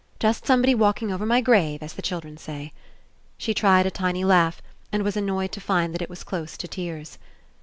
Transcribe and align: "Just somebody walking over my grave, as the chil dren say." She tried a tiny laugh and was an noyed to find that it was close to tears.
"Just 0.19 0.47
somebody 0.47 0.73
walking 0.73 1.11
over 1.13 1.27
my 1.27 1.41
grave, 1.41 1.83
as 1.83 1.93
the 1.93 2.01
chil 2.01 2.21
dren 2.21 2.35
say." 2.35 2.73
She 3.37 3.53
tried 3.53 3.85
a 3.85 3.91
tiny 3.91 4.23
laugh 4.23 4.59
and 4.91 5.03
was 5.03 5.15
an 5.15 5.27
noyed 5.27 5.51
to 5.51 5.61
find 5.61 5.93
that 5.93 6.01
it 6.01 6.09
was 6.09 6.23
close 6.23 6.57
to 6.57 6.67
tears. 6.67 7.19